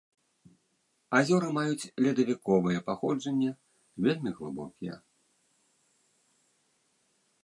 Азёры 1.17 1.47
маюць 1.57 1.89
ледавіковае 2.05 2.79
паходжанне, 2.87 3.51
вельмі 4.07 4.31
глыбокія. 4.39 4.97